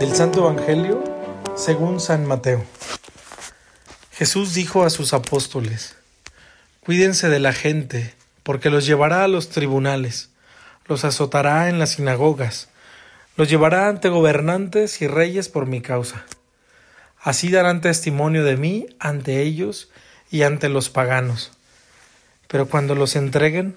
[0.00, 1.04] Del Santo Evangelio
[1.54, 2.64] según San Mateo.
[4.12, 5.94] Jesús dijo a sus apóstoles,
[6.80, 10.30] Cuídense de la gente, porque los llevará a los tribunales,
[10.86, 12.70] los azotará en las sinagogas,
[13.36, 16.24] los llevará ante gobernantes y reyes por mi causa.
[17.20, 19.90] Así darán testimonio de mí ante ellos
[20.30, 21.52] y ante los paganos.
[22.46, 23.76] Pero cuando los entreguen,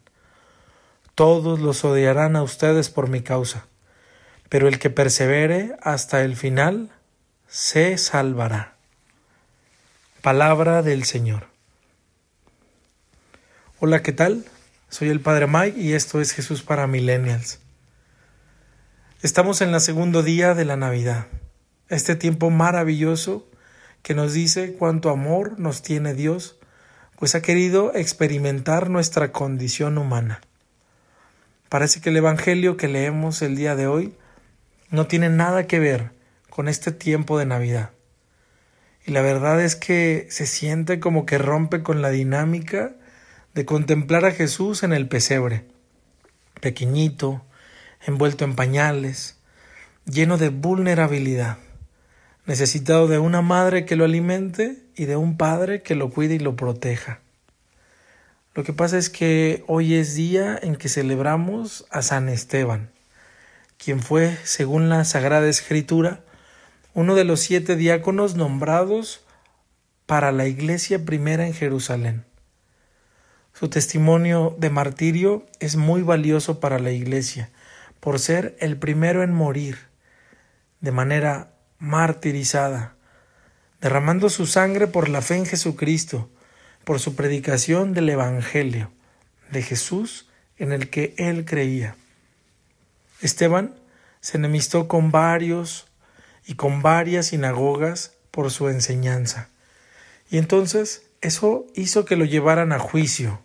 [1.21, 3.67] Todos los odiarán a ustedes por mi causa,
[4.49, 6.89] pero el que persevere hasta el final
[7.47, 8.73] se salvará.
[10.23, 11.45] Palabra del Señor.
[13.79, 14.45] Hola, ¿qué tal?
[14.89, 17.59] Soy el Padre Mike y esto es Jesús para Millennials.
[19.21, 21.27] Estamos en el segundo día de la Navidad,
[21.87, 23.47] este tiempo maravilloso
[24.01, 26.57] que nos dice cuánto amor nos tiene Dios,
[27.19, 30.41] pues ha querido experimentar nuestra condición humana.
[31.71, 34.13] Parece que el Evangelio que leemos el día de hoy
[34.89, 36.11] no tiene nada que ver
[36.49, 37.91] con este tiempo de Navidad.
[39.05, 42.91] Y la verdad es que se siente como que rompe con la dinámica
[43.53, 45.63] de contemplar a Jesús en el pesebre,
[46.59, 47.41] pequeñito,
[48.05, 49.37] envuelto en pañales,
[50.03, 51.57] lleno de vulnerabilidad
[52.45, 56.39] necesitado de una madre que lo alimente y de un padre que lo cuide y
[56.39, 57.21] lo proteja.
[58.53, 62.91] Lo que pasa es que hoy es día en que celebramos a San Esteban,
[63.77, 66.19] quien fue, según la Sagrada Escritura,
[66.93, 69.23] uno de los siete diáconos nombrados
[70.05, 72.25] para la iglesia primera en Jerusalén.
[73.53, 77.51] Su testimonio de martirio es muy valioso para la iglesia,
[78.01, 79.77] por ser el primero en morir
[80.81, 82.95] de manera martirizada,
[83.79, 86.29] derramando su sangre por la fe en Jesucristo,
[86.83, 88.91] por su predicación del Evangelio,
[89.51, 90.27] de Jesús
[90.57, 91.95] en el que él creía.
[93.21, 93.75] Esteban
[94.19, 95.87] se enemistó con varios
[96.45, 99.49] y con varias sinagogas por su enseñanza.
[100.29, 103.41] Y entonces eso hizo que lo llevaran a juicio.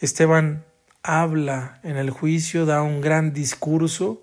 [0.00, 0.64] Esteban
[1.02, 4.20] habla en el juicio, da un gran discurso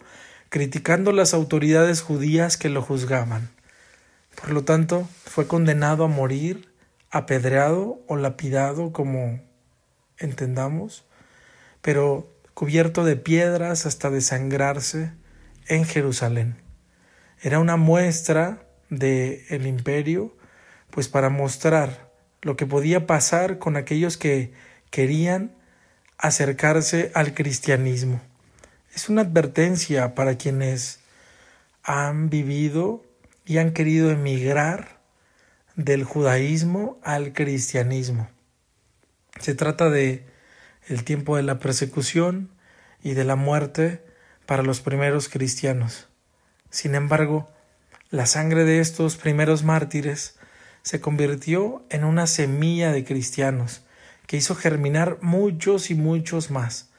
[0.49, 3.49] criticando las autoridades judías que lo juzgaban.
[4.35, 6.68] Por lo tanto, fue condenado a morir,
[7.11, 9.41] apedreado o lapidado, como
[10.17, 11.05] entendamos,
[11.81, 15.13] pero cubierto de piedras hasta desangrarse
[15.67, 16.57] en Jerusalén.
[17.41, 20.35] Era una muestra del el imperio,
[20.91, 22.11] pues para mostrar
[22.41, 24.53] lo que podía pasar con aquellos que
[24.89, 25.55] querían
[26.17, 28.21] acercarse al cristianismo
[28.99, 30.99] es una advertencia para quienes
[31.83, 33.03] han vivido
[33.45, 34.98] y han querido emigrar
[35.79, 38.27] del judaísmo al cristianismo.
[39.39, 40.25] Se trata de
[40.89, 42.49] el tiempo de la persecución
[43.01, 44.03] y de la muerte
[44.45, 46.09] para los primeros cristianos.
[46.69, 47.49] Sin embargo,
[48.09, 50.37] la sangre de estos primeros mártires
[50.81, 53.83] se convirtió en una semilla de cristianos
[54.27, 56.89] que hizo germinar muchos y muchos más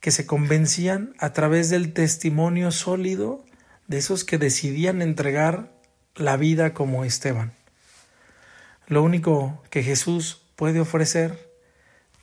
[0.00, 3.44] que se convencían a través del testimonio sólido
[3.86, 5.72] de esos que decidían entregar
[6.16, 7.57] la vida como Esteban.
[8.88, 11.48] Lo único que Jesús puede ofrecer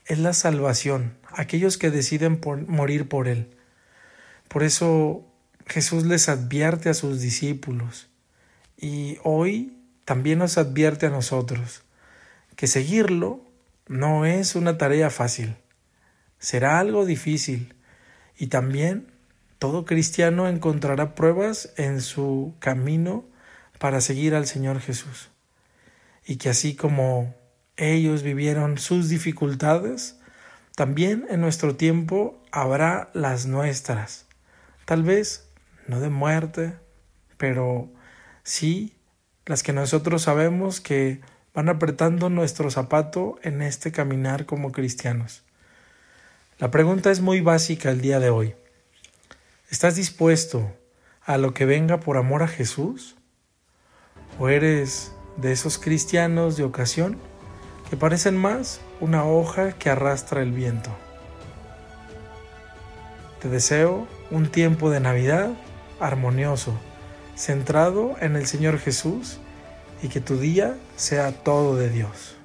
[0.05, 3.55] es la salvación, aquellos que deciden morir por Él.
[4.49, 5.25] Por eso
[5.65, 8.09] Jesús les advierte a sus discípulos
[8.77, 11.83] y hoy también nos advierte a nosotros
[12.57, 13.39] que seguirlo
[13.87, 15.55] no es una tarea fácil
[16.45, 17.73] será algo difícil
[18.37, 19.07] y también
[19.57, 23.25] todo cristiano encontrará pruebas en su camino
[23.79, 25.31] para seguir al Señor Jesús.
[26.25, 27.35] Y que así como
[27.77, 30.19] ellos vivieron sus dificultades,
[30.75, 34.25] también en nuestro tiempo habrá las nuestras.
[34.85, 35.47] Tal vez
[35.87, 36.73] no de muerte,
[37.37, 37.89] pero
[38.43, 38.95] sí
[39.45, 41.21] las que nosotros sabemos que
[41.53, 45.43] van apretando nuestro zapato en este caminar como cristianos.
[46.59, 48.55] La pregunta es muy básica el día de hoy.
[49.69, 50.75] ¿Estás dispuesto
[51.23, 53.15] a lo que venga por amor a Jesús?
[54.39, 57.17] ¿O eres de esos cristianos de ocasión
[57.89, 60.91] que parecen más una hoja que arrastra el viento?
[63.41, 65.49] Te deseo un tiempo de Navidad
[65.99, 66.73] armonioso,
[67.35, 69.39] centrado en el Señor Jesús
[70.01, 72.35] y que tu día sea todo de Dios.